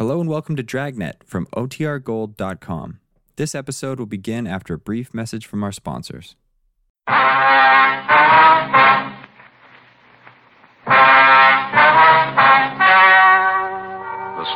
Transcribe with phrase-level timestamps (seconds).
[0.00, 3.00] Hello and welcome to Dragnet from OTRGold.com.
[3.36, 6.36] This episode will begin after a brief message from our sponsors.
[7.06, 7.12] The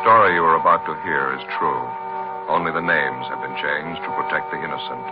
[0.01, 1.85] story you are about to hear is true.
[2.49, 5.05] Only the names have been changed to protect the innocent.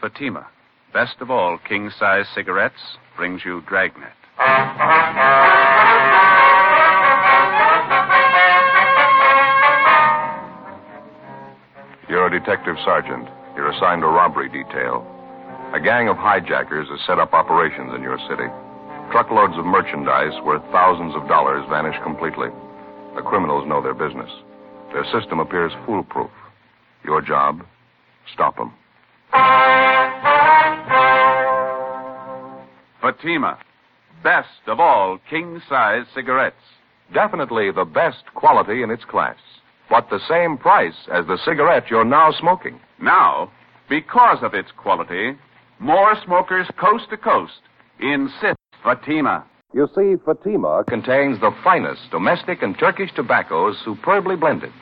[0.00, 0.46] Fatima,
[0.92, 4.14] best of all king size cigarettes, brings you Dragnet.
[12.10, 13.28] You're a detective sergeant.
[13.54, 15.06] You're assigned a robbery detail.
[15.72, 18.50] A gang of hijackers has set up operations in your city.
[19.12, 22.48] Truckloads of merchandise worth thousands of dollars vanish completely.
[23.14, 24.28] The criminals know their business.
[24.92, 26.32] Their system appears foolproof.
[27.04, 27.64] Your job,
[28.34, 28.74] stop them.
[33.00, 33.56] Fatima,
[34.24, 36.56] best of all king size cigarettes.
[37.14, 39.38] Definitely the best quality in its class,
[39.90, 42.80] but the same price as the cigarette you're now smoking.
[43.02, 43.50] Now,
[43.88, 45.36] because of its quality,
[45.80, 47.60] more smokers coast to coast
[47.98, 49.44] insist Fatima.
[49.74, 54.72] You see, Fatima contains the finest domestic and Turkish tobaccos superbly blended.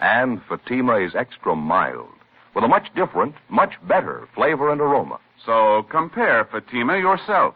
[0.00, 2.08] And Fatima is extra mild,
[2.54, 5.18] with a much different, much better flavor and aroma.
[5.44, 7.54] So compare Fatima yourself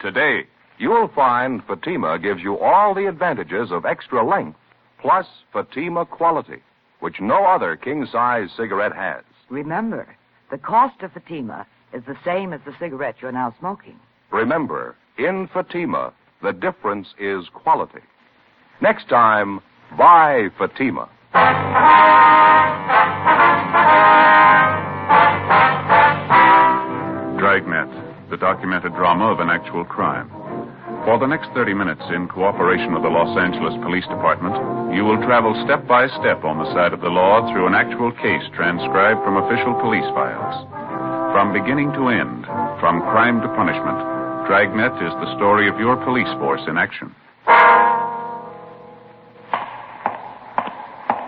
[0.00, 0.44] today.
[0.78, 4.58] You'll find Fatima gives you all the advantages of extra length,
[5.02, 6.62] plus Fatima quality,
[7.00, 9.24] which no other king size cigarette has.
[9.50, 10.16] Remember,
[10.50, 13.98] the cost of Fatima is the same as the cigarette you're now smoking.
[14.30, 18.00] Remember, in Fatima, the difference is quality.
[18.80, 19.60] Next time,
[19.98, 21.08] buy Fatima.
[27.38, 30.30] Dragnet, the documented drama of an actual crime.
[31.02, 34.54] For the next 30 minutes, in cooperation with the Los Angeles Police Department,
[34.94, 38.14] you will travel step by step on the side of the law through an actual
[38.22, 40.62] case transcribed from official police files.
[41.34, 42.46] From beginning to end,
[42.78, 43.98] from crime to punishment,
[44.46, 47.10] Dragnet is the story of your police force in action.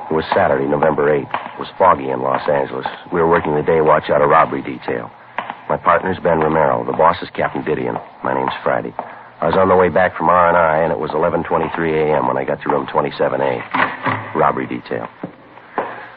[0.06, 1.34] It was Saturday, November 8th.
[1.34, 2.86] It was foggy in Los Angeles.
[3.10, 5.10] We were working the day watch out of robbery detail.
[5.66, 6.86] My partner's Ben Romero.
[6.86, 7.98] The boss is Captain Didion.
[8.22, 8.94] My name's Friday.
[9.44, 11.44] I was on the way back from R&I, and it was 11.23
[11.76, 12.26] a.m.
[12.26, 14.32] when I got to room 27A.
[14.34, 15.04] Robbery detail.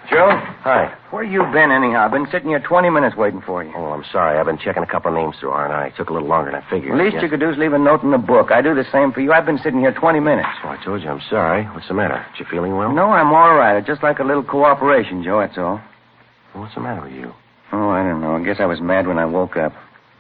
[0.10, 0.32] Joe?
[0.64, 0.96] Hi.
[1.12, 2.06] Where you been, anyhow?
[2.08, 3.74] I've been sitting here 20 minutes waiting for you.
[3.76, 4.40] Oh, I'm sorry.
[4.40, 5.88] I've been checking a couple of names through R&I.
[5.88, 6.94] It took a little longer than I figured.
[6.98, 7.24] The least Yes.
[7.24, 8.50] you could do is leave a note in the book.
[8.56, 9.34] I do the same for you.
[9.34, 10.48] I've been sitting here 20 minutes.
[10.64, 11.66] Oh, I told you I'm sorry.
[11.76, 12.26] What's the matter?
[12.40, 12.94] You feeling well?
[12.94, 13.76] No, I'm all right.
[13.76, 15.82] I'd just like a little cooperation, Joe, that's all.
[16.56, 17.34] Well, what's the matter with you?
[17.74, 18.38] Oh, I don't know.
[18.38, 19.74] I guess I was mad when I woke up.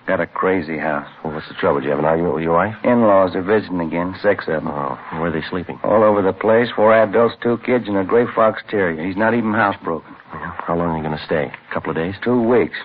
[0.07, 1.07] Got a crazy house.
[1.21, 1.81] Well, what's the trouble?
[1.81, 2.75] Did you have an argument with your wife?
[2.85, 4.15] In-laws are visiting again.
[4.23, 4.67] Six of them.
[4.69, 5.79] Oh, where are they sleeping?
[5.83, 6.69] All over the place.
[6.73, 9.05] Four adults, two kids, and a gray fox terrier.
[9.05, 10.15] He's not even housebroken.
[10.33, 10.55] Yeah.
[10.63, 11.51] How long are you going to stay?
[11.51, 12.15] A couple of days?
[12.23, 12.77] Two weeks.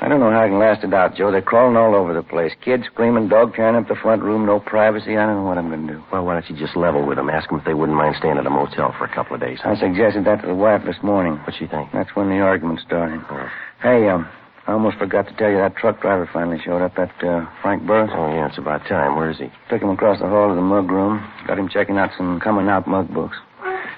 [0.00, 1.30] I don't know how I can last it out, Joe.
[1.30, 2.52] They're crawling all over the place.
[2.64, 5.18] Kids screaming, dog tearing up the front room, no privacy.
[5.18, 6.04] I don't know what I'm going to do.
[6.10, 7.28] Well, why don't you just level with them?
[7.28, 9.58] Ask them if they wouldn't mind staying at a motel for a couple of days.
[9.62, 11.36] I suggested that to the wife this morning.
[11.44, 11.92] What'd she think?
[11.92, 13.20] That's when the argument started.
[13.28, 13.48] Oh.
[13.82, 14.26] Hey, um,
[14.70, 16.94] I almost forgot to tell you that truck driver finally showed up.
[16.94, 18.08] That uh, Frank Burris.
[18.14, 19.16] Oh, yeah, it's about time.
[19.16, 19.50] Where is he?
[19.68, 21.18] Took him across the hall to the mug room.
[21.44, 23.34] Got him checking out some coming out mug books.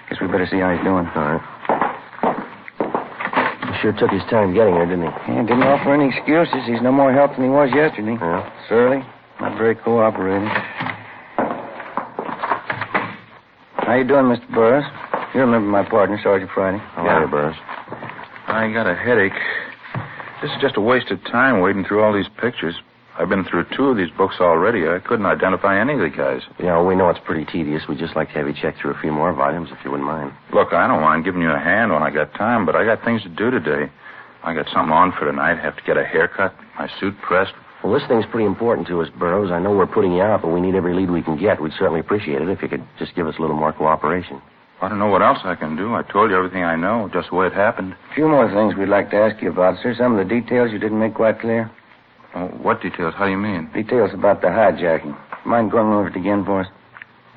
[0.08, 1.04] Guess we better see how he's doing.
[1.12, 1.44] All right.
[3.68, 5.12] He sure took his time getting here, didn't he?
[5.28, 6.64] Yeah, didn't offer any excuses.
[6.64, 8.16] He's no more help than he was yesterday.
[8.16, 8.40] Yeah.
[8.66, 9.04] Surly.
[9.44, 10.48] Not very cooperating.
[13.76, 14.48] How you doing, Mr.
[14.56, 14.88] Burris?
[15.36, 16.80] You remember my partner, Sergeant Friday.
[16.96, 17.60] How are you, Burris?
[18.48, 19.36] I got a headache.
[20.42, 22.74] This is just a waste of time wading through all these pictures.
[23.16, 24.88] I've been through two of these books already.
[24.88, 26.40] I couldn't identify any of the guys.
[26.58, 27.84] Yeah, we know it's pretty tedious.
[27.88, 30.08] We'd just like to have you check through a few more volumes, if you wouldn't
[30.08, 30.32] mind.
[30.52, 33.04] Look, I don't mind giving you a hand when I got time, but I got
[33.04, 33.92] things to do today.
[34.42, 35.60] I got something on for tonight.
[35.60, 37.52] Have to get a haircut, my suit pressed.
[37.84, 39.52] Well, this thing's pretty important to us, Burroughs.
[39.52, 41.62] I know we're putting you out, but we need every lead we can get.
[41.62, 44.42] We'd certainly appreciate it if you could just give us a little more cooperation.
[44.82, 45.94] I don't know what else I can do.
[45.94, 47.94] I told you everything I know, just the way it happened.
[48.10, 49.94] A few more things we'd like to ask you about, sir.
[49.96, 51.70] Some of the details you didn't make quite clear.
[52.34, 53.14] Oh, what details?
[53.16, 53.70] How do you mean?
[53.72, 55.16] Details about the hijacking.
[55.46, 56.66] Mind going over it again for us?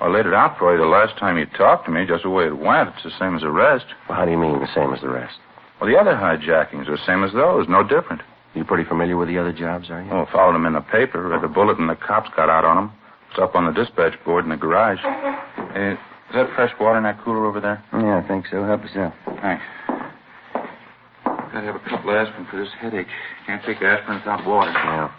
[0.02, 2.32] I laid it out for you the last time you talked to me, just the
[2.32, 2.90] way it went.
[2.96, 3.86] It's the same as the rest.
[4.10, 5.38] Well, how do you mean the same as the rest?
[5.80, 8.24] Well, the other hijackings are the same as those, no different.
[8.56, 10.10] You pretty familiar with the other jobs, are you?
[10.10, 12.92] Oh, followed them in the paper, read the bulletin the cops got out on them.
[13.30, 15.00] It's up on the dispatch board in the garage.
[15.76, 15.98] Uh, is
[16.36, 17.84] that fresh water in that cooler over there?
[17.94, 18.64] Yeah, I think so.
[18.64, 19.14] Help us out.
[19.42, 19.64] Thanks.
[21.26, 23.08] Gotta have a couple of aspirin for this headache.
[23.48, 24.72] Can't take aspirin without water.
[24.72, 25.10] Yeah.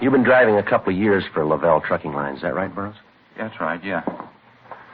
[0.00, 2.96] You've been driving a couple of years for Lavelle Trucking Lines, is that right, Burroughs?
[3.36, 4.00] That's right, yeah.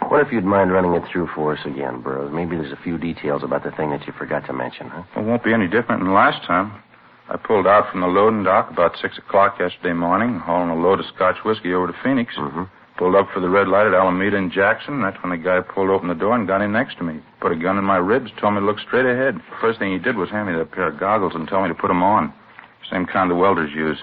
[0.09, 2.33] What if you'd mind running it through for us again, Burroughs?
[2.33, 5.03] Maybe there's a few details about the thing that you forgot to mention, huh?
[5.17, 6.83] It won't be any different than last time.
[7.29, 11.01] I pulled out from the loading dock about 6 o'clock yesterday morning, hauling a load
[11.01, 12.35] of Scotch whiskey over to Phoenix.
[12.37, 12.63] Mm-hmm.
[12.99, 15.03] Pulled up for the red light at Alameda and Jackson.
[15.03, 17.21] That's when the guy pulled open the door and got in next to me.
[17.41, 19.43] Put a gun in my ribs, told me to look straight ahead.
[19.61, 21.75] First thing he did was hand me that pair of goggles and tell me to
[21.75, 22.33] put 'em on.
[22.91, 23.99] Same kind the welders use.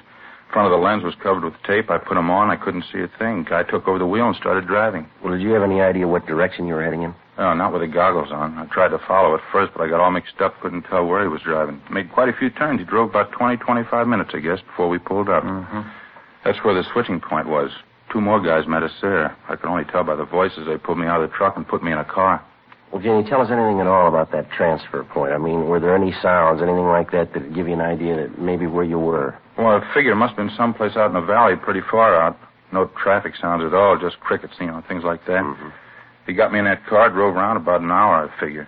[0.51, 1.89] Front of the lens was covered with tape.
[1.89, 2.51] I put 'em on.
[2.51, 3.43] I couldn't see a thing.
[3.49, 5.07] Guy took over the wheel and started driving.
[5.23, 7.15] Well, did you have any idea what direction you were heading in?
[7.37, 8.57] No, not with the goggles on.
[8.59, 10.53] I tried to follow at first, but I got all mixed up.
[10.61, 11.81] Couldn't tell where he was driving.
[11.91, 12.79] Made quite a few turns.
[12.79, 15.43] He drove about 20, 25 minutes, I guess, before we pulled up.
[15.43, 15.81] Mm-hmm.
[16.45, 17.71] That's where the switching point was.
[18.11, 19.35] Two more guys met us there.
[19.49, 20.67] I could only tell by the voices.
[20.67, 22.43] They pulled me out of the truck and put me in a car.
[22.91, 25.33] Well, can you tell us anything at all about that transfer point?
[25.33, 28.15] I mean, were there any sounds, anything like that, that would give you an idea
[28.15, 29.35] that maybe where you were?
[29.57, 32.37] Well, I figure it must have been someplace out in the valley, pretty far out.
[32.71, 35.41] No traffic sounds at all, just crickets, you know, things like that.
[35.43, 35.71] Mhm.
[36.25, 38.67] He got me in that car, drove around about an hour, I figure.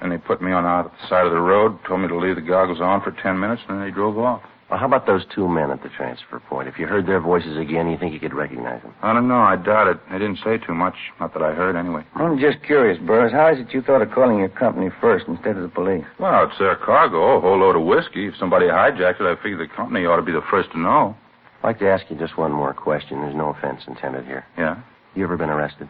[0.00, 2.16] Then they put me on out at the side of the road, told me to
[2.18, 4.42] leave the goggles on for ten minutes, and then they drove off.
[4.70, 6.68] Well, how about those two men at the transfer point?
[6.68, 8.94] If you heard their voices again, you think you could recognize them?
[9.02, 9.40] I don't know.
[9.40, 9.98] I doubt it.
[10.10, 10.94] They didn't say too much.
[11.18, 12.04] Not that I heard, anyway.
[12.14, 13.32] I'm just curious, Burris.
[13.32, 16.04] How is it you thought of calling your company first instead of the police?
[16.20, 18.26] Well, it's their cargo, a whole load of whiskey.
[18.26, 21.16] If somebody hijacked it, I figure the company ought to be the first to know.
[21.62, 23.22] I'd like to ask you just one more question.
[23.22, 24.44] There's no offense intended here.
[24.58, 24.82] Yeah?
[25.14, 25.88] You ever been arrested?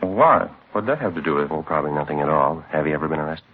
[0.00, 0.48] Why?
[0.72, 1.50] What'd that have to do with it?
[1.50, 2.62] Well, probably nothing at all.
[2.70, 3.46] Have you ever been arrested?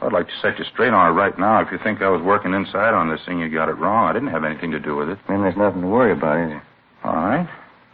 [0.00, 1.60] I'd like to set you straight on it right now.
[1.60, 4.08] If you think I was working inside on this thing, you got it wrong.
[4.08, 5.18] I didn't have anything to do with it.
[5.28, 6.62] Then there's nothing to worry about, is there?
[7.04, 7.48] All right.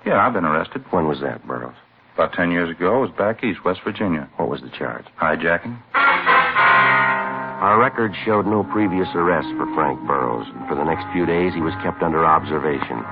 [0.06, 0.85] Yeah, I've been arrested.
[0.91, 1.75] When was that, Burroughs?
[2.14, 2.99] About ten years ago.
[2.99, 4.29] It was back east, West Virginia.
[4.37, 5.05] What was the charge?
[5.20, 5.76] Hijacking.
[5.94, 10.47] Our record showed no previous arrests for Frank Burroughs.
[10.69, 13.03] For the next few days, he was kept under observation.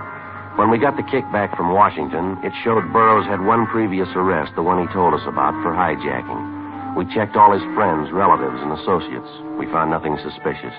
[0.54, 4.62] When we got the kickback from Washington, it showed Burroughs had one previous arrest, the
[4.62, 6.94] one he told us about, for hijacking.
[6.94, 9.26] We checked all his friends, relatives, and associates.
[9.58, 10.74] We found nothing suspicious.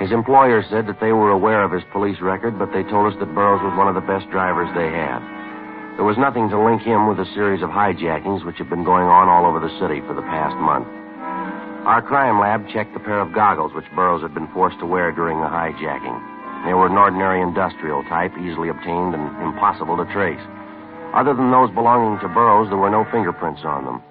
[0.00, 3.18] His employer said that they were aware of his police record, but they told us
[3.20, 5.20] that Burroughs was one of the best drivers they had.
[6.00, 9.12] There was nothing to link him with a series of hijackings which had been going
[9.12, 10.88] on all over the city for the past month.
[11.84, 15.12] Our crime lab checked the pair of goggles which Burroughs had been forced to wear
[15.12, 16.16] during the hijacking.
[16.64, 20.40] They were an ordinary industrial type, easily obtained and impossible to trace.
[21.14, 24.02] Other than those belonging to Burroughs, there were no fingerprints on them.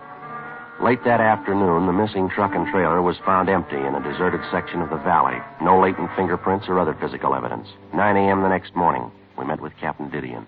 [0.83, 4.81] Late that afternoon, the missing truck and trailer was found empty in a deserted section
[4.81, 5.37] of the valley.
[5.61, 7.67] No latent fingerprints or other physical evidence.
[7.93, 8.41] 9 a.m.
[8.41, 10.45] the next morning, we met with Captain Didion.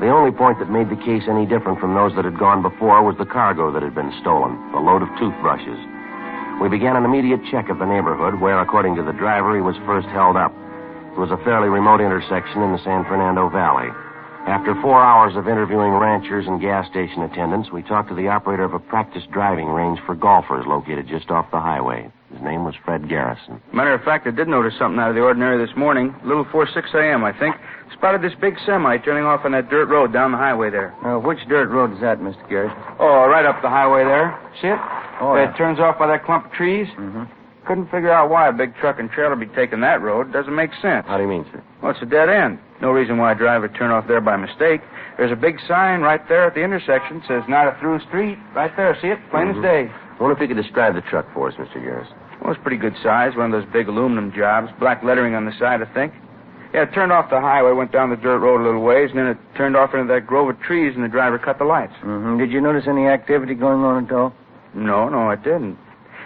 [0.00, 3.02] The only point that made the case any different from those that had gone before
[3.02, 5.80] was the cargo that had been stolen, the load of toothbrushes.
[6.60, 9.76] We began an immediate check of the neighborhood where, according to the driver, he was
[9.88, 10.52] first held up.
[11.16, 13.88] It was a fairly remote intersection in the San Fernando Valley.
[14.46, 18.62] After four hours of interviewing ranchers and gas station attendants, we talked to the operator
[18.62, 22.12] of a practice driving range for golfers located just off the highway.
[22.32, 23.60] His name was Fred Garrison.
[23.72, 26.14] Matter of fact, I did notice something out of the ordinary this morning.
[26.22, 27.56] A little before 6 a.m., I think.
[27.92, 30.94] Spotted this big semi turning off on that dirt road down the highway there.
[31.04, 32.48] Uh, which dirt road is that, Mr.
[32.48, 32.68] Gary?
[32.98, 34.36] Oh, right up the highway there.
[34.60, 34.78] See it?
[35.20, 35.56] Oh, It yeah.
[35.56, 36.86] turns off by that clump of trees.
[36.98, 37.24] Mm-hmm.
[37.66, 40.32] Couldn't figure out why a big truck and trailer be taking that road.
[40.32, 41.06] Doesn't make sense.
[41.08, 41.62] How do you mean, sir?
[41.82, 42.58] Well, it's a dead end.
[42.80, 44.82] No reason why a driver turn off there by mistake.
[45.16, 47.22] There's a big sign right there at the intersection.
[47.26, 48.38] Says not a through street.
[48.54, 48.96] Right there.
[49.00, 49.18] See it?
[49.30, 49.56] Plain Mhm.
[49.56, 49.90] as day.
[50.20, 51.82] wonder if you could describe the truck for us, Mr.
[51.82, 52.14] Garrison.
[52.40, 53.34] Well, it's pretty good size.
[53.36, 54.70] One of those big aluminum jobs.
[54.78, 56.12] Black lettering on the side, I think.
[56.76, 59.18] Yeah, it turned off the highway, went down the dirt road a little ways, and
[59.18, 61.94] then it turned off into that grove of trees, and the driver cut the lights.
[62.04, 62.36] Mm-hmm.
[62.36, 64.34] Did you notice any activity going on at all?
[64.74, 65.78] No, no, I didn't.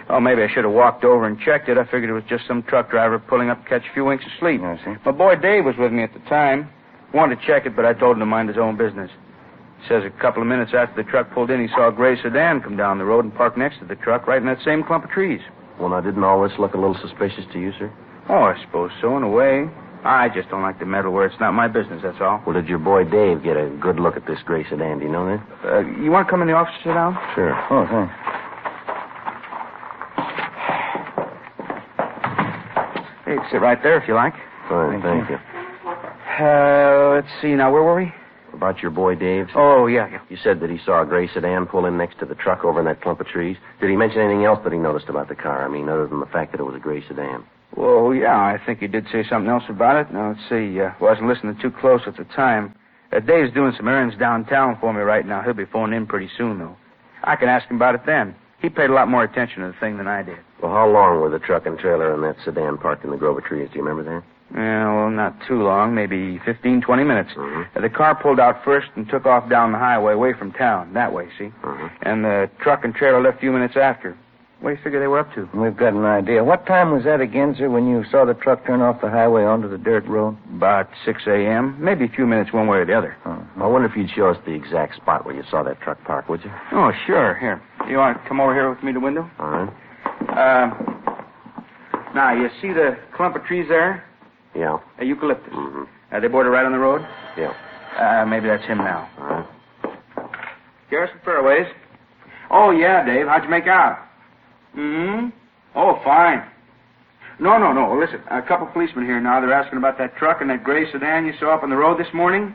[0.09, 1.77] Oh, maybe I should have walked over and checked it.
[1.77, 4.25] I figured it was just some truck driver pulling up to catch a few winks
[4.25, 4.59] of sleep.
[4.59, 4.99] I see.
[5.05, 6.69] My boy Dave was with me at the time.
[7.13, 9.09] Wanted to check it, but I told him to mind his own business.
[9.87, 12.59] Says a couple of minutes after the truck pulled in, he saw a gray sedan
[12.59, 15.05] come down the road and park next to the truck right in that same clump
[15.05, 15.39] of trees.
[15.79, 17.89] Well, now, didn't all this look a little suspicious to you, sir?
[18.27, 19.69] Oh, I suppose so, in a way.
[20.03, 22.41] I just don't like to meddle where it's not my business, that's all.
[22.45, 24.99] Well, did your boy Dave get a good look at this gray sedan?
[24.99, 25.41] Do you know that?
[25.63, 27.17] Uh, you want to come in the office and sit down?
[27.35, 27.53] Sure.
[27.69, 28.13] Oh, thanks.
[33.25, 34.33] Hey, sit right there if you like.
[34.67, 35.37] Fine, Thank thank you.
[36.43, 37.71] Uh, let's see now.
[37.71, 38.11] Where were we?
[38.53, 39.47] About your boy Dave?
[39.55, 40.19] Oh, yeah, yeah.
[40.29, 42.79] You said that he saw a gray sedan pull in next to the truck over
[42.79, 43.57] in that clump of trees.
[43.79, 45.63] Did he mention anything else that he noticed about the car?
[45.63, 47.43] I mean, other than the fact that it was a gray sedan.
[47.75, 50.13] Well, yeah, I think you did say something else about it.
[50.13, 50.79] Now, let's see.
[50.79, 52.75] Uh, wasn't listening too close at the time.
[53.13, 55.41] Uh, Dave's doing some errands downtown for me right now.
[55.41, 56.75] He'll be phoning in pretty soon, though.
[57.23, 58.35] I can ask him about it then.
[58.59, 60.37] He paid a lot more attention to the thing than I did.
[60.61, 63.37] Well, how long were the truck and trailer and that sedan parked in the grove
[63.37, 63.69] of trees?
[63.71, 64.23] Do you remember that?
[64.53, 67.31] Yeah, well, not too long, maybe fifteen, twenty minutes.
[67.35, 67.67] Mhm.
[67.75, 70.93] Uh, the car pulled out first and took off down the highway away from town,
[70.93, 71.51] that way, see?
[71.63, 71.89] Mhm.
[72.03, 74.13] And the truck and trailer left a few minutes after.
[74.61, 75.49] What do you figure they were up to?
[75.55, 76.43] We've got an idea.
[76.43, 79.43] What time was that again, sir, when you saw the truck turn off the highway
[79.43, 80.37] onto the dirt road?
[80.55, 83.17] About 6 a.m., maybe a few minutes one way or the other.
[83.25, 83.43] Oh.
[83.57, 86.29] I wonder if you'd show us the exact spot where you saw that truck park,
[86.29, 86.51] would you?
[86.73, 87.35] Oh, sure.
[87.39, 87.59] Here.
[87.89, 89.27] You want to come over here with me to the window?
[89.39, 89.69] All right.
[90.29, 91.01] Um,
[92.13, 94.05] now, you see the clump of trees there?
[94.55, 94.77] Yeah.
[94.99, 95.51] A eucalyptus.
[95.51, 95.83] Mm-hmm.
[96.15, 97.01] Uh, they border right on the road?
[97.35, 97.51] Yeah.
[97.97, 99.09] Uh, maybe that's him now.
[99.17, 99.47] All right.
[100.91, 101.65] Garrison Fairways.
[102.51, 103.25] Oh, yeah, Dave.
[103.25, 104.10] How'd you make out?
[104.73, 105.29] Hmm
[105.75, 106.45] Oh, fine.
[107.39, 107.97] No, no, no.
[107.97, 109.39] Listen, a couple policemen here now.
[109.39, 111.99] They're asking about that truck and that gray sedan you saw up on the road
[111.99, 112.53] this morning.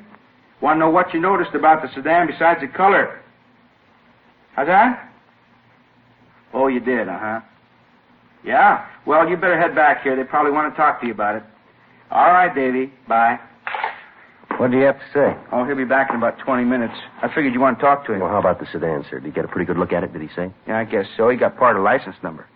[0.61, 3.21] Want to know what you noticed about the sedan besides the color.
[4.55, 5.13] How's that?
[6.55, 7.41] Oh, you did, uh-huh.
[8.45, 8.87] Yeah?
[9.07, 10.17] Well, you better head back here.
[10.17, 11.43] They probably want to talk to you about it.
[12.11, 12.93] All right, Davy.
[13.09, 13.39] Bye.
[14.59, 15.37] What do you have to say?
[15.53, 16.95] Oh, he'll be back in about 20 minutes.
[17.21, 18.21] I figured you want to talk to him.
[18.21, 19.21] Well, how about the sedan, sir?
[19.21, 20.51] Did you get a pretty good look at it, did he say?
[20.67, 21.29] Yeah, I guess so.
[21.29, 22.49] He got part of the license number.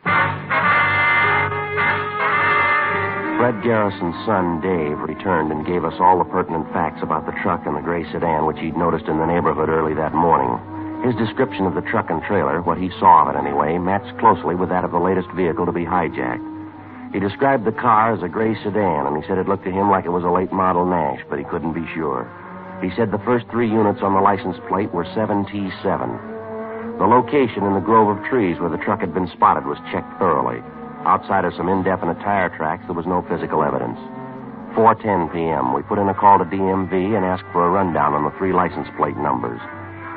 [3.36, 7.64] Fred Garrison's son, Dave, returned and gave us all the pertinent facts about the truck
[7.64, 10.56] and the gray sedan which he'd noticed in the neighborhood early that morning.
[11.04, 14.54] His description of the truck and trailer, what he saw of it anyway, matched closely
[14.54, 16.44] with that of the latest vehicle to be hijacked.
[17.12, 19.90] He described the car as a gray sedan, and he said it looked to him
[19.90, 22.30] like it was a late model Nash, but he couldn't be sure.
[22.80, 26.98] He said the first three units on the license plate were 7T7.
[27.02, 30.20] The location in the grove of trees where the truck had been spotted was checked
[30.20, 30.62] thoroughly.
[31.02, 33.98] Outside of some indefinite tire tracks, there was no physical evidence.
[34.78, 35.74] 4:10 p.m.
[35.74, 38.52] We put in a call to DMV and asked for a rundown on the three
[38.52, 39.58] license plate numbers.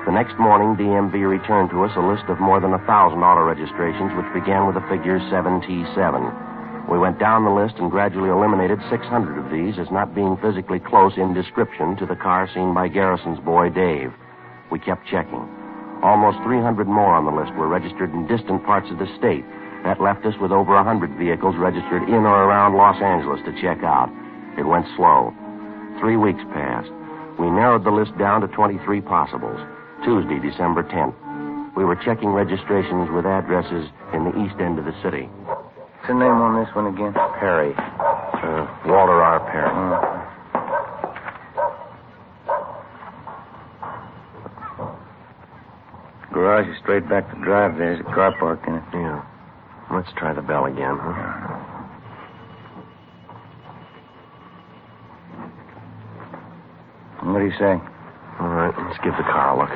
[0.06, 3.42] The next morning, DMV returned to us a list of more than a thousand auto
[3.42, 6.43] registrations, which began with the figure 7T7.
[6.90, 10.80] We went down the list and gradually eliminated 600 of these as not being physically
[10.80, 14.12] close in description to the car seen by Garrison's boy, Dave.
[14.70, 15.48] We kept checking.
[16.04, 19.46] Almost 300 more on the list were registered in distant parts of the state.
[19.84, 23.84] That left us with over 100 vehicles registered in or around Los Angeles to check
[23.84, 24.12] out.
[24.60, 25.34] It went slow.
[26.00, 26.92] Three weeks passed.
[27.40, 29.60] We narrowed the list down to 23 possibles.
[30.04, 31.16] Tuesday, December 10th.
[31.76, 35.30] We were checking registrations with addresses in the east end of the city.
[36.04, 37.14] What's the name on this one again?
[37.40, 37.72] Perry.
[37.72, 39.40] Uh, Walter R.
[39.48, 39.72] Perry.
[44.84, 45.00] Oh.
[46.34, 47.78] Garage is straight back to drive.
[47.78, 48.84] There's a car parked in it.
[48.92, 49.24] Yeah.
[49.96, 51.40] Let's try the bell again, huh?
[57.24, 57.80] What do you say?
[58.42, 59.72] All right, let's give the car a look.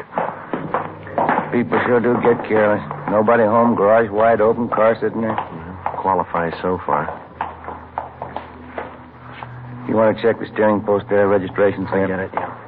[1.53, 2.83] People sure do get careless.
[3.09, 5.56] Nobody home, garage wide open, car sitting there
[5.97, 7.09] qualify so far.
[9.89, 12.03] You want to check the steering post there, registration thing?
[12.03, 12.67] I get it, yeah.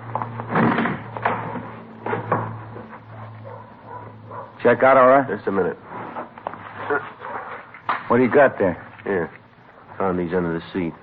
[4.63, 5.27] Check out, all right?
[5.27, 5.77] Just a minute.
[8.09, 8.75] What do you got there?
[9.03, 9.31] Here.
[9.97, 10.93] Found these under the seat.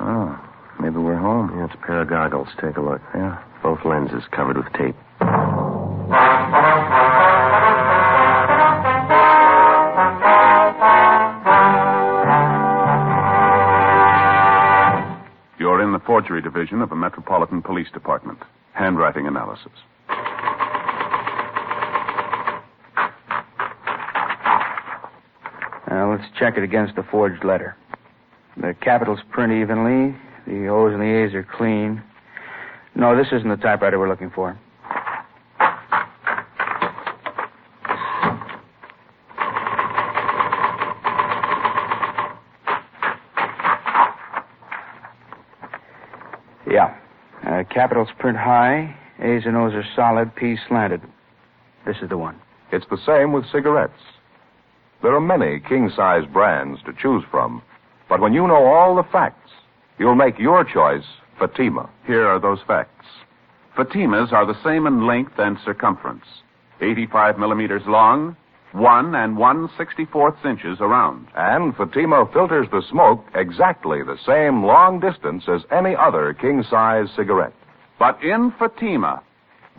[0.00, 0.38] Oh,
[0.80, 1.52] maybe we're home.
[1.56, 2.48] Yeah, it's a pair of goggles.
[2.60, 3.00] Take a look.
[3.14, 3.42] Yeah.
[3.62, 4.96] Both lenses covered with tape.
[16.12, 18.38] Forgery division of the Metropolitan Police Department.
[18.74, 19.72] Handwriting analysis.
[25.88, 27.78] Now, let's check it against the forged letter.
[28.58, 30.14] The capitals print evenly.
[30.46, 32.02] The O's and the A's are clean.
[32.94, 34.60] No, this isn't the typewriter we're looking for.
[46.72, 46.96] Yeah.
[47.46, 48.96] Uh, capitals print high.
[49.20, 50.34] A's and O's are solid.
[50.34, 51.02] P's slanted.
[51.84, 52.40] This is the one.
[52.72, 54.00] It's the same with cigarettes.
[55.02, 57.60] There are many king size brands to choose from,
[58.08, 59.50] but when you know all the facts,
[59.98, 61.04] you'll make your choice
[61.38, 61.90] Fatima.
[62.06, 63.04] Here are those facts.
[63.76, 66.24] Fatimas are the same in length and circumference
[66.80, 68.34] 85 millimeters long,
[68.72, 71.28] 1 and one sixty-fourth inches around.
[71.36, 77.08] And Fatima filters the smoke exactly the same long distance as any other king size
[77.14, 77.52] cigarette.
[77.98, 79.22] But in Fatima,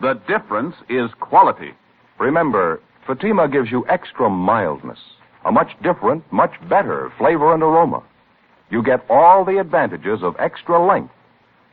[0.00, 1.72] the difference is quality.
[2.18, 4.98] Remember, Fatima gives you extra mildness,
[5.44, 8.02] a much different, much better flavor and aroma.
[8.70, 11.12] You get all the advantages of extra length,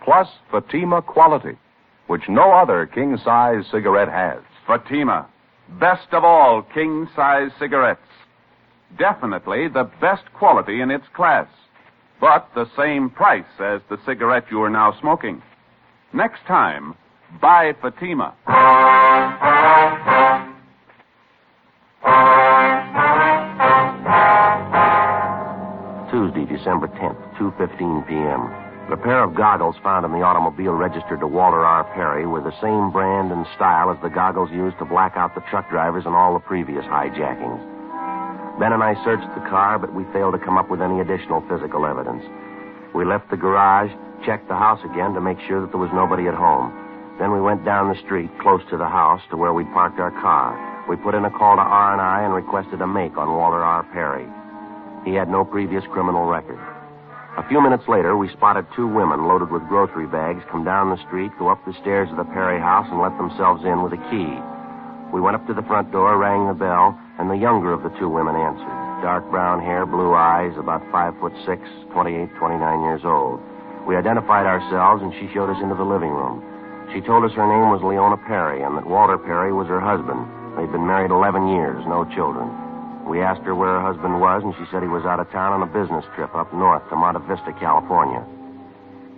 [0.04, 1.58] plus Fatima quality,
[2.08, 4.42] which no other king size cigarette has.
[4.68, 5.28] Fatima,
[5.80, 8.02] best of all king size cigarettes.
[8.98, 11.48] Definitely the best quality in its class,
[12.20, 15.42] but the same price as the cigarette you are now smoking.
[16.14, 16.96] Next time,
[17.42, 18.36] buy Fatima.
[26.12, 28.71] Tuesday, December 10th, 2.15 p.m.
[28.90, 31.84] The pair of goggles found in the automobile registered to Walter R.
[31.94, 35.46] Perry were the same brand and style as the goggles used to black out the
[35.50, 37.62] truck drivers in all the previous hijackings.
[38.60, 41.42] Ben and I searched the car, but we failed to come up with any additional
[41.48, 42.24] physical evidence.
[42.94, 43.92] We left the garage,
[44.26, 46.76] checked the house again to make sure that there was nobody at home.
[47.18, 50.12] Then we went down the street close to the house to where we'd parked our
[50.12, 50.58] car.
[50.90, 53.84] We put in a call to R&I and requested a make on Walter R.
[53.94, 54.28] Perry.
[55.06, 56.60] He had no previous criminal record.
[57.38, 61.00] A few minutes later, we spotted two women loaded with grocery bags come down the
[61.08, 64.04] street, go up the stairs of the Perry house, and let themselves in with a
[64.12, 64.36] key.
[65.16, 67.96] We went up to the front door, rang the bell, and the younger of the
[67.96, 68.76] two women answered.
[69.00, 71.64] Dark brown hair, blue eyes, about five foot six,
[71.96, 73.40] 28, 29 years old.
[73.88, 76.44] We identified ourselves, and she showed us into the living room.
[76.92, 80.20] She told us her name was Leona Perry, and that Walter Perry was her husband.
[80.60, 82.52] They'd been married 11 years, no children.
[83.08, 85.54] We asked her where her husband was, and she said he was out of town
[85.54, 88.24] on a business trip up north to Monte Vista, California.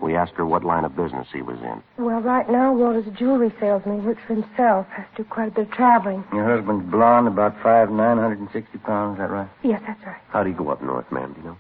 [0.02, 1.82] We asked her what line of business he was in.
[2.04, 4.02] Well, right now, Walter's a jewelry salesman.
[4.02, 4.88] He works for himself.
[4.88, 6.26] Has to do quite a bit of traveling.
[6.34, 9.16] Your husband's blonde, about five, nine hundred and sixty pounds.
[9.16, 9.48] Is that right?
[9.64, 10.20] Yes, that's right.
[10.30, 11.34] How'd he go up north, ma'am?
[11.34, 11.58] Do you know?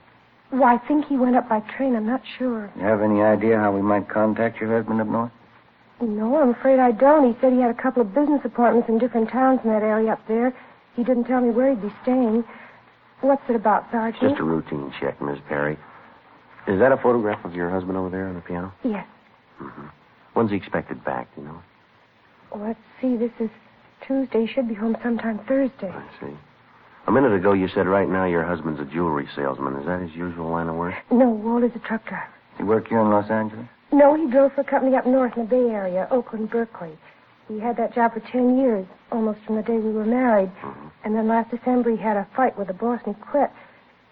[0.51, 1.95] Well, I think he went up by train.
[1.95, 2.69] I'm not sure.
[2.75, 5.31] You have any idea how we might contact your husband up north?
[6.01, 7.33] No, I'm afraid I don't.
[7.33, 10.11] He said he had a couple of business appointments in different towns in that area
[10.11, 10.53] up there.
[10.95, 12.43] He didn't tell me where he'd be staying.
[13.21, 14.21] What's it about, Sergeant?
[14.21, 15.77] Just a routine check, Miss Perry.
[16.67, 18.73] Is that a photograph of your husband over there on the piano?
[18.83, 19.05] Yes.
[19.61, 19.87] Mm-hmm.
[20.33, 21.61] When's he expected back, do you know?
[22.55, 23.17] Let's see.
[23.17, 23.49] This is
[24.05, 24.45] Tuesday.
[24.45, 25.89] He should be home sometime Thursday.
[25.89, 26.33] I see.
[27.07, 29.75] A minute ago, you said right now your husband's a jewelry salesman.
[29.75, 30.95] Is that his usual line of work?
[31.11, 32.27] No, Walter's a truck driver.
[32.57, 33.65] He work here in Los Angeles?
[33.91, 36.97] No, he drove for a company up north in the Bay Area, Oakland, Berkeley.
[37.47, 40.51] He had that job for ten years, almost from the day we were married.
[40.61, 40.87] Mm-hmm.
[41.03, 43.49] And then last December he had a fight with the boss and he quit.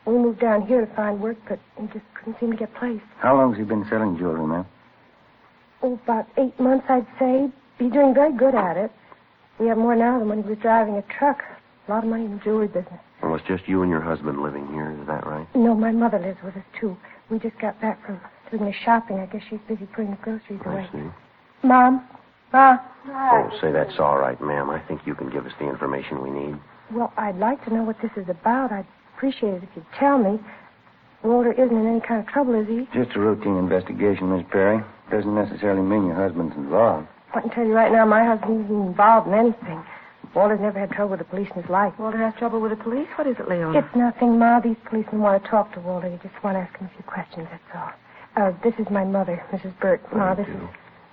[0.05, 3.03] We moved down here to find work, but he just couldn't seem to get placed.
[3.19, 4.65] How long's he been selling jewelry, ma'am?
[5.83, 7.49] Oh, about eight months, I'd say.
[7.77, 8.91] He's doing very good at it.
[9.59, 11.43] We have more now than when he was driving a truck.
[11.87, 12.99] A lot of money in the jewelry business.
[13.21, 14.91] Well, it's just you and your husband living here.
[14.99, 15.47] Is that right?
[15.55, 16.97] No, my mother lives with us, too.
[17.29, 19.19] We just got back from doing the shopping.
[19.19, 20.87] I guess she's busy putting the groceries away.
[20.89, 21.11] I see.
[21.63, 22.07] Mom?
[22.53, 22.77] Ma?
[23.07, 24.69] Oh, say that's all right, ma'am.
[24.69, 26.55] I think you can give us the information we need.
[26.91, 28.71] Well, I'd like to know what this is about.
[28.71, 28.85] I'd
[29.15, 30.39] appreciate it if you'd tell me.
[31.23, 32.87] Walter isn't in any kind of trouble, is he?
[32.93, 34.83] Just a routine investigation, Miss Perry.
[35.09, 37.07] Doesn't necessarily mean your husband's involved.
[37.33, 39.83] I can tell you right now, my husband isn't involved in anything.
[40.33, 41.93] Walter's never had trouble with the police in his life.
[41.99, 43.07] Walter has trouble with the police?
[43.15, 43.77] What is it, Leona?
[43.77, 44.59] It's nothing, Ma.
[44.59, 46.09] These policemen want to talk to Walter.
[46.09, 47.91] They just want to ask him a few questions, that's all.
[48.37, 49.77] Uh, this is my mother, Mrs.
[49.79, 50.01] Burt.
[50.15, 50.55] Ma, this is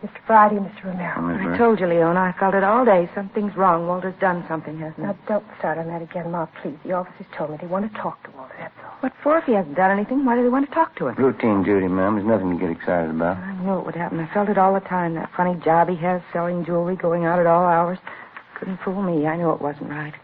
[0.03, 0.19] Mr.
[0.29, 0.85] Friday, Mr.
[0.85, 1.21] Romero.
[1.23, 2.21] Miss I told you, Leona.
[2.21, 3.11] I felt it all day.
[3.17, 3.89] Something's wrong.
[3.89, 5.03] Walter's done something, hasn't he?
[5.03, 6.77] Now, don't start on that again, Ma, please.
[6.85, 8.95] The officers told me they want to talk to Walter, that's all.
[9.01, 10.25] What for if he hasn't done anything?
[10.25, 11.17] Why do they want to talk to him?
[11.17, 12.15] Routine duty, ma'am.
[12.15, 13.39] There's nothing to get excited about.
[13.39, 14.21] I knew it would happen.
[14.21, 15.15] I felt it all the time.
[15.15, 17.99] That funny job he has, selling jewelry, going out at all hours.
[18.59, 19.27] Couldn't fool me.
[19.27, 20.15] I knew it wasn't right.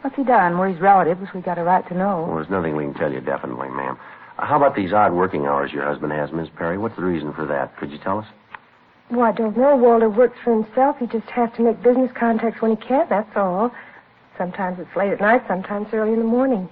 [0.00, 0.56] What's he done?
[0.58, 1.28] We're his relatives.
[1.34, 2.24] We got a right to know.
[2.26, 3.98] Well, there's nothing we can tell you definitely, ma'am.
[4.38, 6.78] Uh, How about these odd working hours your husband has, Miss Perry?
[6.78, 7.76] What's the reason for that?
[7.76, 8.26] Could you tell us?
[9.10, 9.76] Well, I don't know.
[9.76, 10.96] Walter works for himself.
[10.98, 13.72] He just has to make business contacts when he can, that's all.
[14.36, 16.68] Sometimes it's late at night, sometimes early in the morning.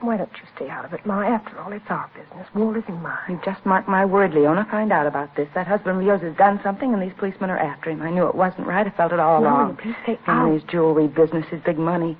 [0.00, 1.22] Why don't you stay out of it, Ma?
[1.22, 2.46] After all, it's our business.
[2.54, 3.18] Walter's and mine.
[3.28, 4.64] You just mark my word, Leona.
[4.70, 5.48] Find out about this.
[5.56, 8.02] That husband of yours has done something, and these policemen are after him.
[8.02, 8.86] I knew it wasn't right.
[8.86, 9.76] I felt it all No, along.
[9.78, 10.52] please stay And out.
[10.52, 12.16] his jewelry business, his big money.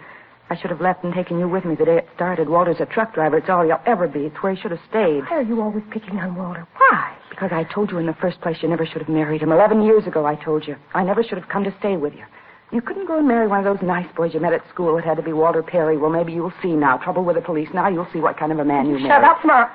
[0.51, 2.49] I should have left and taken you with me the day it started.
[2.49, 3.37] Walter's a truck driver.
[3.37, 4.21] It's all he'll ever be.
[4.21, 5.21] It's where he should have stayed.
[5.29, 6.67] Why are you always picking on Walter?
[6.77, 7.15] Why?
[7.29, 9.53] Because I told you in the first place you never should have married him.
[9.53, 10.77] Eleven years ago, I told you.
[10.95, 12.25] I never should have come to stay with you.
[12.73, 14.97] You couldn't go and marry one of those nice boys you met at school.
[14.99, 15.97] It had to be Walter Perry.
[15.97, 16.97] Well, maybe you'll see now.
[16.99, 17.69] Trouble with the police.
[17.75, 19.25] Now you'll see what kind of a man you Shut married.
[19.25, 19.69] up, Ma.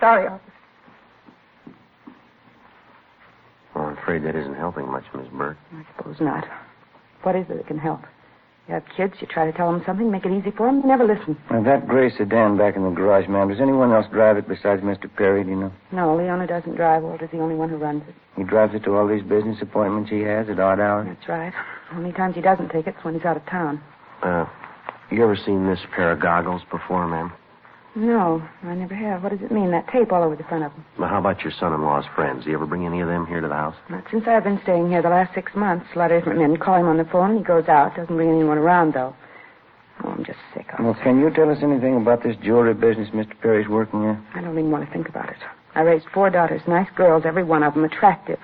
[0.00, 0.52] Sorry, officer.
[3.74, 5.56] Well, I'm afraid that isn't helping much, Miss Burt.
[5.72, 6.46] I suppose not.
[7.22, 8.00] What is it that can help?
[8.68, 10.88] You have kids, you try to tell them something, make it easy for them, they
[10.88, 11.36] never listen.
[11.50, 14.80] Now, that gray sedan back in the garage, ma'am, does anyone else drive it besides
[14.82, 15.14] Mr.
[15.14, 15.72] Perry, do you know?
[15.92, 17.02] No, Leona doesn't drive.
[17.02, 18.14] Walter's the only one who runs it.
[18.38, 21.06] He drives it to all these business appointments he has at odd hours?
[21.08, 21.52] That's right.
[21.92, 23.82] Only times he doesn't take it's when he's out of town.
[24.22, 24.46] Uh,
[25.10, 27.32] you ever seen this pair of goggles before, ma'am?
[27.96, 29.22] No, I never have.
[29.22, 29.70] What does it mean?
[29.70, 30.84] That tape all over the front of them.
[30.98, 32.44] Well, how about your son-in-law's friends?
[32.44, 33.76] Do you ever bring any of them here to the house?
[33.88, 35.86] Not since I've been staying here the last six months.
[35.94, 37.94] A lot of different men call him on the phone, he goes out.
[37.94, 39.14] Doesn't bring anyone around, though.
[40.02, 40.82] Oh, I'm just sick of it.
[40.82, 43.38] Well, can you tell us anything about this jewelry business Mr.
[43.40, 44.26] Perry's working in?
[44.34, 45.38] I don't even want to think about it.
[45.76, 48.38] I raised four daughters, nice girls, every one of them, attractive.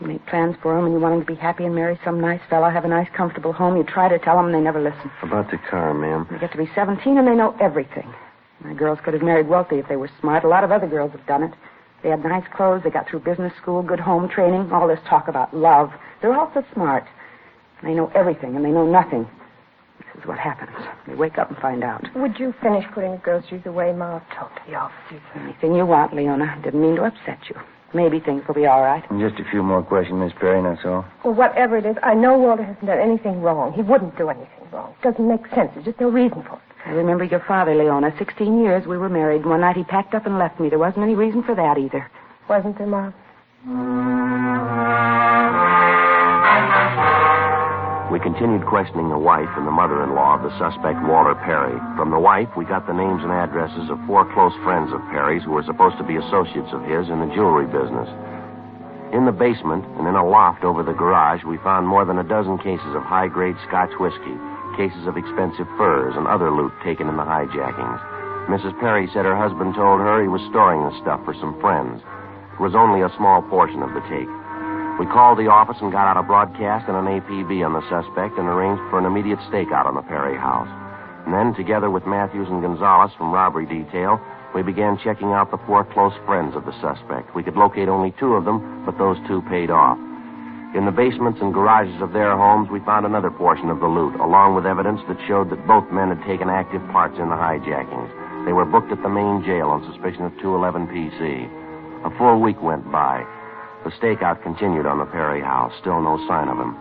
[0.00, 2.20] You make plans for them, and you want them to be happy and marry some
[2.20, 3.76] nice fellow, have a nice, comfortable home.
[3.76, 5.10] You try to tell them, and they never listen.
[5.22, 6.28] About the car, ma'am.
[6.30, 8.12] They get to be 17, and they know everything.
[8.60, 10.44] My girls could have married wealthy if they were smart.
[10.44, 11.52] A lot of other girls have done it.
[12.02, 15.28] They had nice clothes, they got through business school, good home training, all this talk
[15.28, 15.90] about love.
[16.20, 17.04] They're all so smart.
[17.82, 19.28] They know everything, and they know nothing.
[19.98, 20.76] This is what happens.
[21.06, 22.04] They wake up and find out.
[22.14, 24.16] Would you finish putting the groceries away, Ma?
[24.16, 25.22] I've talked to the officers.
[25.34, 26.60] Anything you want, Leona.
[26.62, 27.56] Didn't mean to upset you.
[27.94, 29.02] Maybe things will be all right.
[29.18, 31.04] Just a few more questions, Miss Perry, that's all.
[31.24, 33.72] Well, whatever it is, I know Walter hasn't done anything wrong.
[33.72, 34.94] He wouldn't do anything wrong.
[35.00, 35.70] It doesn't make sense.
[35.74, 36.67] There's just no reason for it.
[36.86, 38.14] I remember your father, Leona.
[38.18, 39.44] Sixteen years we were married.
[39.44, 40.68] One night he packed up and left me.
[40.68, 42.10] There wasn't any reason for that either.
[42.48, 43.12] Wasn't there, Mom?
[48.10, 51.76] We continued questioning the wife and the mother-in-law of the suspect, Walter Perry.
[51.94, 55.44] From the wife, we got the names and addresses of four close friends of Perry's
[55.44, 58.08] who were supposed to be associates of his in the jewelry business.
[59.12, 62.24] In the basement and in a loft over the garage, we found more than a
[62.24, 64.36] dozen cases of high-grade Scotch whiskey,
[64.76, 68.00] cases of expensive furs, and other loot taken in the hijackings.
[68.48, 68.72] Mrs.
[68.80, 72.00] Perry said her husband told her he was storing the stuff for some friends.
[72.56, 74.28] It was only a small portion of the take.
[74.98, 78.34] We called the office and got out a broadcast and an APB on the suspect
[78.34, 80.66] and arranged for an immediate stakeout on the Perry house.
[81.28, 84.18] And then, together with Matthews and Gonzalez from robbery detail,
[84.56, 87.36] we began checking out the four close friends of the suspect.
[87.36, 89.98] We could locate only two of them, but those two paid off.
[90.74, 94.14] In the basements and garages of their homes, we found another portion of the loot,
[94.20, 98.12] along with evidence that showed that both men had taken active parts in the hijackings.
[98.44, 101.48] They were booked at the main jail on suspicion of 211 PC.
[102.04, 103.24] A full week went by.
[103.84, 105.72] The stakeout continued on the Perry house.
[105.80, 106.76] Still no sign of him.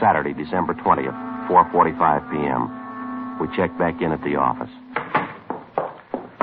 [0.00, 1.14] Saturday, December 20th,
[1.46, 3.38] 4.45 p.m.
[3.38, 4.70] We checked back in at the office.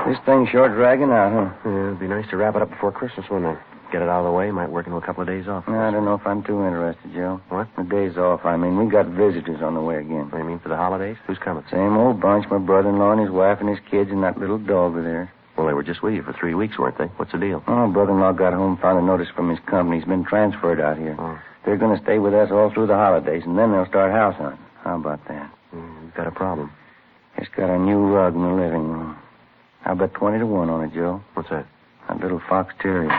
[0.08, 1.68] This thing's sure dragging out, huh?
[1.68, 3.62] Yeah, it'd be nice to wrap it up before Christmas, wouldn't it?
[3.92, 4.50] Get it out of the way.
[4.52, 5.64] Might work into a couple of days off.
[5.68, 7.40] I don't know if I'm too interested, Joe.
[7.48, 7.68] What?
[7.76, 8.44] The day's off.
[8.44, 10.30] I mean, we got visitors on the way again.
[10.30, 11.16] What do you mean for the holidays?
[11.26, 11.64] Who's coming?
[11.70, 12.46] Same old bunch.
[12.50, 15.28] My brother-in-law and his wife and his kids and that little dog of theirs.
[15.56, 17.06] Well, they were just with you for three weeks, weren't they?
[17.18, 17.62] What's the deal?
[17.66, 19.98] Oh, brother-in-law got home, found a notice from his company.
[19.98, 21.16] He's been transferred out here.
[21.18, 21.38] Oh.
[21.66, 24.36] They're going to stay with us all through the holidays, and then they'll start house
[24.36, 24.64] hunting.
[24.84, 25.50] How about that?
[25.74, 26.70] Mm, You've got a problem.
[27.36, 29.16] It's got a new rug in the living room.
[29.84, 31.22] I'll bet 20 to 1 on it, Joe.
[31.34, 31.66] What's that?
[32.08, 33.10] That little fox terrier.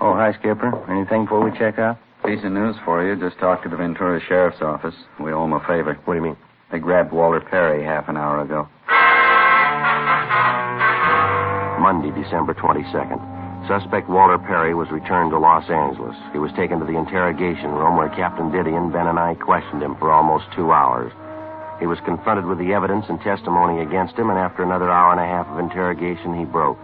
[0.00, 0.70] Oh, hi, Skipper.
[0.88, 1.98] Anything before we check out?
[2.24, 3.16] Piece of news for you.
[3.16, 4.94] Just talked to the Ventura Sheriff's Office.
[5.18, 5.94] We owe owe 'em a favor.
[6.04, 6.36] What do you mean?
[6.70, 8.68] They grabbed Walter Perry half an hour ago.
[11.80, 13.20] Monday, December 22nd.
[13.66, 16.16] Suspect Walter Perry was returned to Los Angeles.
[16.32, 19.94] He was taken to the interrogation room where Captain Didion, Ben, and I questioned him
[19.96, 21.12] for almost two hours.
[21.80, 25.20] He was confronted with the evidence and testimony against him, and after another hour and
[25.20, 26.78] a half of interrogation, he broke.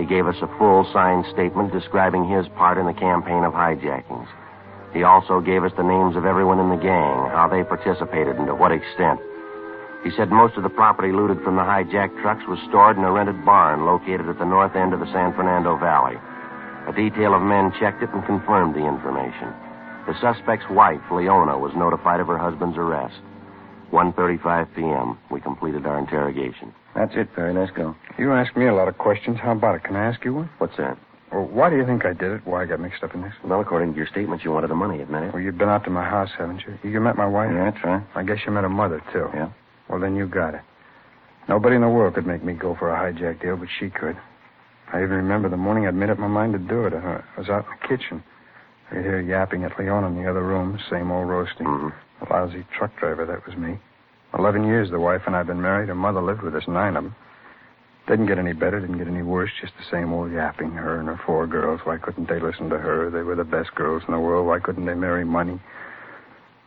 [0.00, 4.28] He gave us a full signed statement describing his part in the campaign of hijackings.
[4.94, 8.46] He also gave us the names of everyone in the gang, how they participated, and
[8.46, 9.20] to what extent.
[10.02, 13.12] He said most of the property looted from the hijacked trucks was stored in a
[13.12, 16.16] rented barn located at the north end of the San Fernando Valley.
[16.88, 19.52] A detail of men checked it and confirmed the information.
[20.08, 23.20] The suspect's wife, Leona, was notified of her husband's arrest.
[23.92, 25.18] 1.35 p.m.
[25.30, 26.72] We completed our interrogation.
[26.94, 27.52] That's it, Perry.
[27.54, 27.94] Let's go.
[28.18, 29.38] You ask me a lot of questions.
[29.42, 29.84] How about it?
[29.84, 30.50] Can I ask you one?
[30.58, 30.98] What's that?
[31.32, 32.40] Well, why do you think I did it?
[32.44, 33.32] Why I got mixed up in this?
[33.44, 35.32] Well, according to your statement, you wanted the money, didn't it.
[35.32, 36.90] Well, you've been out to my house, haven't you?
[36.90, 37.50] You met my wife?
[37.54, 38.02] Yeah, that's right.
[38.16, 39.28] I guess you met her mother, too.
[39.32, 39.50] Yeah.
[39.88, 40.62] Well, then you got it.
[41.48, 44.16] Nobody in the world could make me go for a hijack deal, but she could.
[44.92, 46.94] I even remember the morning I'd made up my mind to do it.
[46.94, 48.24] I was out in the kitchen.
[48.90, 51.66] I could hear yapping at Leona in the other room, same old roasting.
[51.66, 51.88] Mm-hmm.
[52.28, 53.78] Lousy truck driver, that was me.
[54.38, 55.88] Eleven years the wife and I've been married.
[55.88, 57.14] Her mother lived with us, nine of them.
[58.06, 60.72] Didn't get any better, didn't get any worse, just the same old yapping.
[60.72, 61.80] Her and her four girls.
[61.84, 63.10] Why couldn't they listen to her?
[63.10, 64.46] They were the best girls in the world.
[64.46, 65.60] Why couldn't they marry money?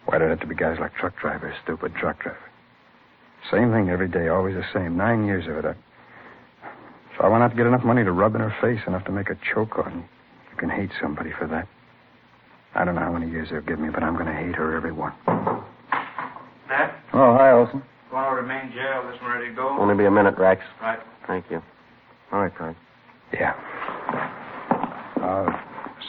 [0.05, 2.41] Why did it have to be guys like truck drivers, stupid truck drivers?
[3.51, 4.97] Same thing every day, always the same.
[4.97, 5.65] Nine years of it.
[5.65, 5.75] I...
[7.17, 9.11] So I went out to get enough money to rub in her face, enough to
[9.11, 10.05] make her choke on.
[10.51, 11.67] You can hate somebody for that.
[12.75, 14.75] I don't know how many years they'll give me, but I'm going to hate her,
[14.75, 15.13] every one.
[16.67, 16.95] Matt?
[17.13, 17.83] Oh, hi, Olson.
[18.09, 19.07] going over to main jail.
[19.11, 19.77] This one ready to go?
[19.79, 20.61] Only be a minute, Rex.
[20.81, 20.99] Right.
[21.27, 21.61] Thank you.
[22.31, 22.75] All right, Frank.
[23.31, 23.53] Yeah.
[25.21, 25.51] Uh,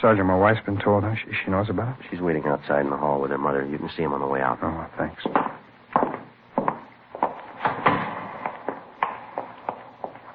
[0.01, 1.13] Sergeant, my wife's been told, huh?
[1.15, 2.05] She, she knows about it?
[2.09, 3.65] She's waiting outside in the hall with her mother.
[3.65, 4.59] You can see him on the way out.
[4.61, 5.23] Oh, thanks.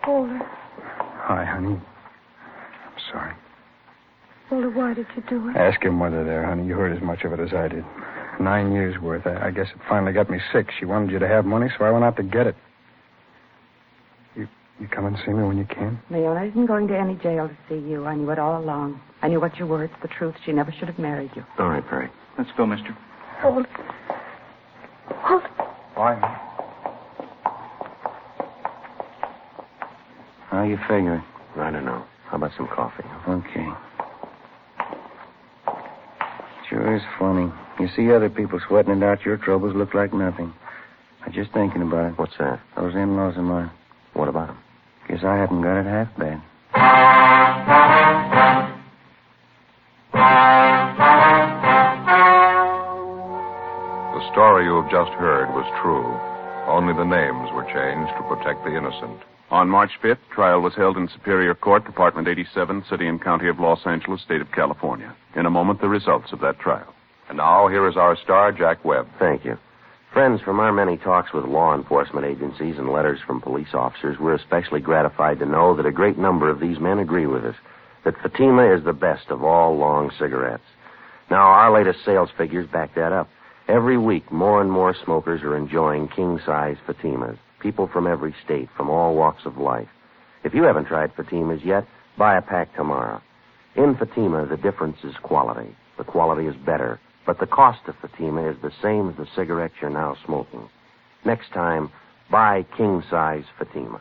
[0.07, 1.75] Walter, Hi, honey.
[1.77, 3.35] I'm sorry.
[4.51, 5.57] Walter, why did you do it?
[5.57, 6.67] Ask your mother there, honey.
[6.67, 7.85] You heard as much of it as I did.
[8.41, 9.27] Nine years worth.
[9.27, 10.71] I, I guess it finally got me sick.
[10.79, 12.57] She wanted you to have money, so I went out to get it.
[14.35, 14.49] You
[14.81, 16.01] you come and see me when you can?
[16.11, 18.07] Leona isn't going to any jail to see you.
[18.07, 19.01] I knew it all along.
[19.23, 19.85] I knew what you were.
[19.85, 20.35] It's the truth.
[20.45, 21.45] She never should have married you.
[21.59, 22.09] All right, Perry.
[22.39, 22.97] Let's go, mister.
[23.41, 23.67] Hold.
[25.09, 25.43] Hold.
[25.95, 26.17] Why?
[30.49, 31.23] How you figuring?
[31.57, 32.05] I don't know.
[32.27, 33.05] How about some coffee?
[33.29, 33.67] Okay.
[36.91, 37.53] Sure is funny.
[37.79, 40.53] You see other people sweating it out, your troubles look like nothing.
[41.25, 42.19] I'm just thinking about it.
[42.19, 42.61] What's that?
[42.77, 43.71] Those in-laws of mine.
[44.15, 44.59] What about them?
[45.09, 46.43] Guess I haven't got it half bad.
[54.15, 56.11] The story you have just heard was true.
[56.67, 59.23] Only the names were changed to protect the innocent.
[59.51, 63.59] On March 5th, trial was held in Superior Court, Department 87, City and County of
[63.59, 65.13] Los Angeles, State of California.
[65.35, 66.95] In a moment, the results of that trial.
[67.29, 69.09] And now, here is our star, Jack Webb.
[69.19, 69.59] Thank you.
[70.13, 74.35] Friends, from our many talks with law enforcement agencies and letters from police officers, we're
[74.35, 77.57] especially gratified to know that a great number of these men agree with us
[78.05, 80.63] that Fatima is the best of all long cigarettes.
[81.29, 83.29] Now, our latest sales figures back that up.
[83.67, 87.39] Every week, more and more smokers are enjoying king size Fatimas.
[87.61, 89.89] People from every state, from all walks of life.
[90.45, 93.21] If you haven't tried Fatimas yet, buy a pack tomorrow.
[93.77, 95.77] In Fatima, the difference is quality.
[95.99, 99.75] The quality is better, but the cost of Fatima is the same as the cigarettes
[99.81, 100.69] you're now smoking.
[101.25, 101.91] Next time,
[102.31, 104.01] buy king size Fatima.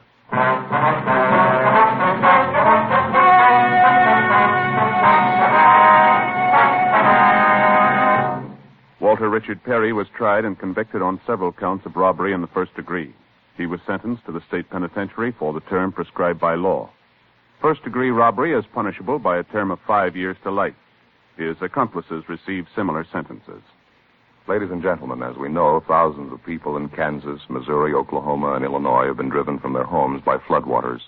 [9.02, 12.74] Walter Richard Perry was tried and convicted on several counts of robbery in the first
[12.76, 13.14] degree.
[13.60, 16.90] He was sentenced to the state penitentiary for the term prescribed by law.
[17.62, 20.76] First degree robbery is punishable by a term of five years to life.
[21.36, 23.62] His accomplices received similar sentences.
[24.48, 29.08] Ladies and gentlemen, as we know, thousands of people in Kansas, Missouri, Oklahoma, and Illinois
[29.08, 31.02] have been driven from their homes by floodwaters.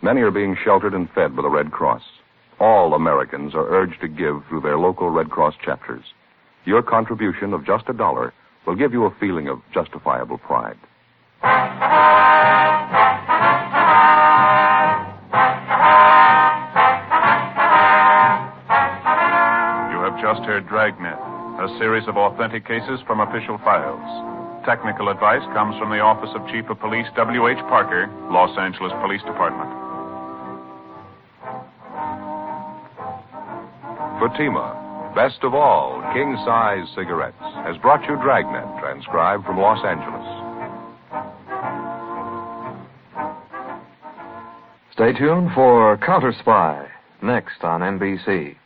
[0.00, 2.04] Many are being sheltered and fed by the Red Cross.
[2.58, 6.04] All Americans are urged to give through their local Red Cross chapters.
[6.64, 8.32] Your contribution of just a dollar
[8.66, 10.78] will give you a feeling of justifiable pride.
[20.28, 24.04] Just heard Dragnet, a series of authentic cases from official files.
[24.66, 27.56] Technical advice comes from the Office of Chief of Police W.H.
[27.72, 29.72] Parker, Los Angeles Police Department.
[34.20, 34.76] Fatima,
[35.16, 40.28] best of all king size cigarettes, has brought you Dragnet, transcribed from Los Angeles.
[44.92, 46.86] Stay tuned for Counter Spy
[47.22, 48.56] next on NBC.